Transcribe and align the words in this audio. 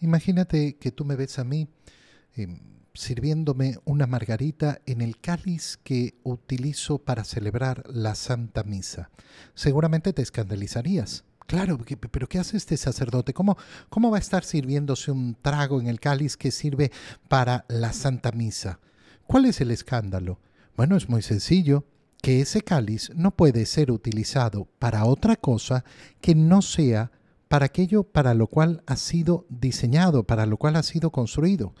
Imagínate 0.00 0.76
que 0.76 0.92
tú 0.92 1.04
me 1.04 1.16
ves 1.16 1.38
a 1.38 1.44
mí 1.44 1.68
em, 2.34 2.58
sirviéndome 2.94 3.76
una 3.84 4.06
margarita 4.06 4.80
en 4.86 5.00
el 5.00 5.18
cáliz 5.20 5.78
que 5.82 6.14
utilizo 6.22 6.98
para 6.98 7.24
celebrar 7.24 7.84
la 7.88 8.14
Santa 8.14 8.62
Misa. 8.64 9.10
Seguramente 9.54 10.12
te 10.12 10.22
escandalizarías. 10.22 11.24
Claro, 11.46 11.78
pero 12.10 12.28
¿qué 12.28 12.38
hace 12.38 12.56
este 12.56 12.76
sacerdote? 12.76 13.34
¿Cómo, 13.34 13.56
¿Cómo 13.88 14.10
va 14.10 14.18
a 14.18 14.20
estar 14.20 14.44
sirviéndose 14.44 15.10
un 15.10 15.36
trago 15.40 15.80
en 15.80 15.88
el 15.88 15.98
cáliz 15.98 16.36
que 16.36 16.52
sirve 16.52 16.92
para 17.28 17.64
la 17.68 17.92
Santa 17.92 18.30
Misa? 18.30 18.78
¿Cuál 19.26 19.46
es 19.46 19.60
el 19.60 19.72
escándalo? 19.72 20.38
Bueno, 20.76 20.96
es 20.96 21.08
muy 21.08 21.22
sencillo, 21.22 21.84
que 22.22 22.40
ese 22.40 22.62
cáliz 22.62 23.10
no 23.14 23.32
puede 23.32 23.66
ser 23.66 23.90
utilizado 23.90 24.68
para 24.78 25.04
otra 25.04 25.36
cosa 25.36 25.84
que 26.20 26.34
no 26.34 26.62
sea 26.62 27.10
para 27.50 27.66
aquello 27.66 28.04
para 28.04 28.32
lo 28.32 28.46
cual 28.46 28.84
ha 28.86 28.94
sido 28.94 29.44
diseñado, 29.48 30.22
para 30.22 30.46
lo 30.46 30.56
cual 30.56 30.76
ha 30.76 30.84
sido 30.84 31.10
construido. 31.10 31.74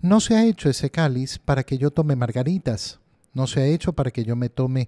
No 0.00 0.20
se 0.20 0.36
ha 0.36 0.44
hecho 0.44 0.70
ese 0.70 0.90
cáliz 0.90 1.40
para 1.40 1.64
que 1.64 1.78
yo 1.78 1.90
tome 1.90 2.14
margaritas, 2.14 3.00
no 3.34 3.48
se 3.48 3.60
ha 3.60 3.66
hecho 3.66 3.92
para 3.92 4.12
que 4.12 4.22
yo 4.22 4.36
me 4.36 4.50
tome 4.50 4.82
eh, 4.82 4.86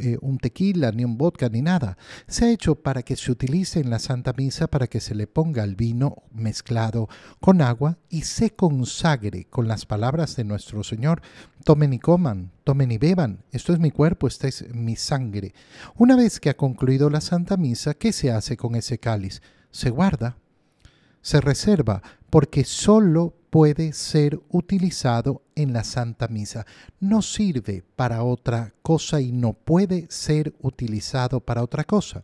eh, 0.00 0.18
un 0.22 0.38
tequila, 0.38 0.92
ni 0.92 1.04
un 1.04 1.18
vodka, 1.18 1.50
ni 1.50 1.60
nada. 1.60 1.98
Se 2.26 2.46
ha 2.46 2.50
hecho 2.50 2.76
para 2.76 3.02
que 3.02 3.16
se 3.16 3.30
utilice 3.30 3.78
en 3.78 3.90
la 3.90 3.98
Santa 3.98 4.32
Misa, 4.32 4.66
para 4.66 4.86
que 4.86 4.98
se 4.98 5.14
le 5.14 5.26
ponga 5.26 5.62
el 5.62 5.76
vino 5.76 6.22
mezclado 6.32 7.10
con 7.38 7.60
agua 7.60 7.98
y 8.08 8.22
se 8.22 8.52
consagre 8.52 9.44
con 9.44 9.68
las 9.68 9.84
palabras 9.84 10.36
de 10.36 10.44
nuestro 10.44 10.84
Señor. 10.84 11.20
Tomen 11.64 11.92
y 11.92 11.98
coman, 11.98 12.50
tomen 12.64 12.92
y 12.92 12.96
beban. 12.98 13.44
Esto 13.52 13.74
es 13.74 13.78
mi 13.78 13.90
cuerpo, 13.90 14.26
esta 14.26 14.48
es 14.48 14.64
mi 14.74 14.96
sangre. 14.96 15.52
Una 15.96 16.16
vez 16.16 16.40
que 16.40 16.48
ha 16.48 16.56
concluido 16.56 17.10
la 17.10 17.20
Santa 17.20 17.58
Misa, 17.58 17.92
¿qué 17.92 18.14
se 18.14 18.32
hace 18.32 18.56
con 18.56 18.74
ese 18.74 18.98
cáliz? 18.98 19.42
Se 19.70 19.90
guarda, 19.90 20.36
se 21.20 21.40
reserva, 21.40 22.02
porque 22.30 22.64
solo 22.64 23.34
puede 23.50 23.92
ser 23.92 24.40
utilizado 24.50 25.42
en 25.54 25.72
la 25.72 25.82
Santa 25.82 26.28
Misa. 26.28 26.66
No 27.00 27.22
sirve 27.22 27.82
para 27.96 28.22
otra 28.22 28.74
cosa 28.82 29.20
y 29.20 29.32
no 29.32 29.54
puede 29.54 30.06
ser 30.10 30.54
utilizado 30.60 31.40
para 31.40 31.62
otra 31.62 31.84
cosa. 31.84 32.22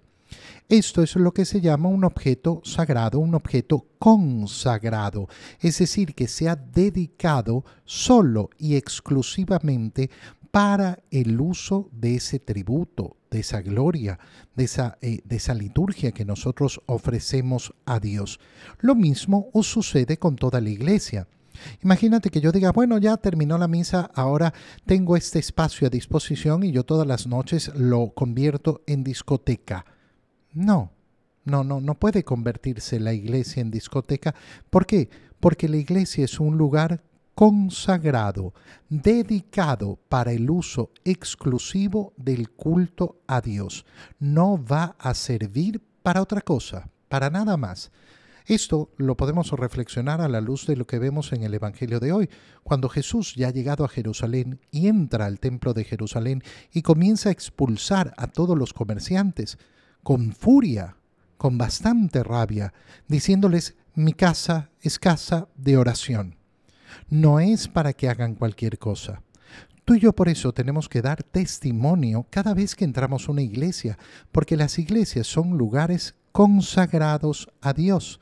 Esto 0.68 1.02
es 1.02 1.16
lo 1.16 1.32
que 1.32 1.44
se 1.44 1.60
llama 1.60 1.88
un 1.88 2.04
objeto 2.04 2.60
sagrado, 2.64 3.18
un 3.18 3.34
objeto 3.34 3.86
consagrado, 3.98 5.28
es 5.60 5.78
decir, 5.78 6.14
que 6.14 6.28
se 6.28 6.48
ha 6.48 6.56
dedicado 6.56 7.64
solo 7.84 8.50
y 8.58 8.76
exclusivamente 8.76 10.10
para 10.52 10.98
el 11.10 11.40
uso 11.40 11.88
de 11.92 12.16
ese 12.16 12.38
tributo, 12.38 13.16
de 13.30 13.40
esa 13.40 13.62
gloria, 13.62 14.18
de 14.54 14.64
esa, 14.64 14.98
eh, 15.00 15.20
de 15.24 15.36
esa 15.36 15.54
liturgia 15.54 16.12
que 16.12 16.26
nosotros 16.26 16.82
ofrecemos 16.86 17.74
a 17.86 17.98
Dios. 17.98 18.38
Lo 18.78 18.94
mismo 18.94 19.48
os 19.54 19.66
sucede 19.66 20.18
con 20.18 20.36
toda 20.36 20.60
la 20.60 20.68
iglesia. 20.68 21.26
Imagínate 21.82 22.30
que 22.30 22.40
yo 22.40 22.52
diga, 22.52 22.70
bueno, 22.72 22.98
ya 22.98 23.16
terminó 23.16 23.56
la 23.56 23.68
misa, 23.68 24.10
ahora 24.14 24.52
tengo 24.84 25.16
este 25.16 25.38
espacio 25.38 25.86
a 25.86 25.90
disposición 25.90 26.64
y 26.64 26.72
yo 26.72 26.84
todas 26.84 27.06
las 27.06 27.26
noches 27.26 27.72
lo 27.74 28.10
convierto 28.10 28.82
en 28.86 29.04
discoteca. 29.04 29.86
No, 30.52 30.92
no, 31.44 31.64
no, 31.64 31.80
no 31.80 31.94
puede 31.94 32.24
convertirse 32.24 33.00
la 33.00 33.12
iglesia 33.12 33.60
en 33.60 33.70
discoteca. 33.70 34.34
¿Por 34.70 34.86
qué? 34.86 35.08
Porque 35.40 35.68
la 35.68 35.76
iglesia 35.76 36.24
es 36.24 36.38
un 36.38 36.56
lugar 36.56 37.02
consagrado, 37.34 38.52
dedicado 38.88 39.98
para 40.08 40.32
el 40.32 40.50
uso 40.50 40.90
exclusivo 41.04 42.12
del 42.16 42.50
culto 42.50 43.20
a 43.26 43.40
Dios. 43.40 43.86
No 44.18 44.62
va 44.62 44.96
a 44.98 45.14
servir 45.14 45.82
para 46.02 46.22
otra 46.22 46.42
cosa, 46.42 46.90
para 47.08 47.30
nada 47.30 47.56
más. 47.56 47.90
Esto 48.46 48.90
lo 48.96 49.16
podemos 49.16 49.50
reflexionar 49.52 50.20
a 50.20 50.28
la 50.28 50.40
luz 50.40 50.66
de 50.66 50.76
lo 50.76 50.86
que 50.86 50.98
vemos 50.98 51.32
en 51.32 51.44
el 51.44 51.54
Evangelio 51.54 52.00
de 52.00 52.12
hoy, 52.12 52.28
cuando 52.64 52.88
Jesús 52.88 53.34
ya 53.36 53.48
ha 53.48 53.52
llegado 53.52 53.84
a 53.84 53.88
Jerusalén 53.88 54.60
y 54.70 54.88
entra 54.88 55.26
al 55.26 55.38
templo 55.38 55.74
de 55.74 55.84
Jerusalén 55.84 56.42
y 56.72 56.82
comienza 56.82 57.28
a 57.28 57.32
expulsar 57.32 58.12
a 58.16 58.26
todos 58.26 58.58
los 58.58 58.72
comerciantes 58.72 59.58
con 60.02 60.32
furia, 60.32 60.96
con 61.36 61.58
bastante 61.58 62.22
rabia, 62.22 62.72
diciéndoles, 63.08 63.76
mi 63.94 64.12
casa 64.12 64.70
es 64.80 64.98
casa 64.98 65.48
de 65.56 65.76
oración 65.76 66.36
no 67.08 67.40
es 67.40 67.68
para 67.68 67.92
que 67.92 68.08
hagan 68.08 68.34
cualquier 68.34 68.78
cosa. 68.78 69.22
Tú 69.84 69.94
y 69.94 70.00
yo 70.00 70.12
por 70.12 70.28
eso 70.28 70.52
tenemos 70.52 70.88
que 70.88 71.02
dar 71.02 71.22
testimonio 71.22 72.26
cada 72.30 72.54
vez 72.54 72.74
que 72.74 72.84
entramos 72.84 73.28
a 73.28 73.32
una 73.32 73.42
iglesia, 73.42 73.98
porque 74.30 74.56
las 74.56 74.78
iglesias 74.78 75.26
son 75.26 75.58
lugares 75.58 76.14
consagrados 76.30 77.48
a 77.60 77.72
Dios. 77.72 78.20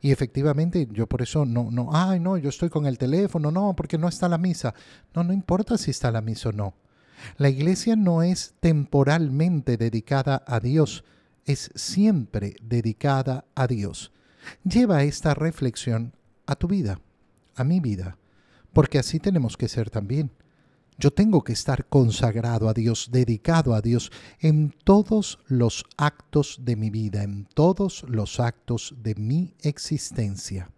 Y 0.00 0.12
efectivamente, 0.12 0.88
yo 0.92 1.06
por 1.06 1.20
eso 1.20 1.44
no, 1.44 1.70
no, 1.70 1.90
ay, 1.92 2.20
no, 2.20 2.38
yo 2.38 2.48
estoy 2.48 2.70
con 2.70 2.86
el 2.86 2.96
teléfono, 2.96 3.50
no, 3.50 3.74
porque 3.76 3.98
no 3.98 4.08
está 4.08 4.28
la 4.28 4.38
misa. 4.38 4.72
No, 5.14 5.24
no 5.24 5.32
importa 5.32 5.76
si 5.76 5.90
está 5.90 6.10
la 6.10 6.22
misa 6.22 6.50
o 6.50 6.52
no. 6.52 6.74
La 7.36 7.50
iglesia 7.50 7.96
no 7.96 8.22
es 8.22 8.54
temporalmente 8.60 9.76
dedicada 9.76 10.42
a 10.46 10.60
Dios, 10.60 11.04
es 11.46 11.70
siempre 11.74 12.56
dedicada 12.62 13.44
a 13.54 13.66
Dios. 13.66 14.12
Lleva 14.64 15.04
esta 15.04 15.34
reflexión 15.34 16.14
a 16.46 16.56
tu 16.56 16.68
vida 16.68 17.00
a 17.60 17.64
mi 17.64 17.80
vida, 17.80 18.16
porque 18.72 18.98
así 18.98 19.20
tenemos 19.20 19.56
que 19.56 19.68
ser 19.68 19.90
también. 19.90 20.30
Yo 20.98 21.10
tengo 21.10 21.42
que 21.44 21.52
estar 21.52 21.86
consagrado 21.86 22.68
a 22.68 22.74
Dios, 22.74 23.08
dedicado 23.10 23.74
a 23.74 23.80
Dios 23.80 24.10
en 24.38 24.74
todos 24.84 25.38
los 25.46 25.84
actos 25.96 26.58
de 26.62 26.76
mi 26.76 26.90
vida, 26.90 27.22
en 27.22 27.46
todos 27.54 28.04
los 28.08 28.38
actos 28.40 28.94
de 29.02 29.14
mi 29.14 29.54
existencia. 29.62 30.70